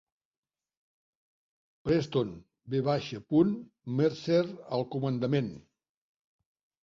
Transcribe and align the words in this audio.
Preston 1.89 2.31
V. 2.75 3.41
Mercer 3.99 4.41
al 4.79 4.87
comandament. 4.97 5.53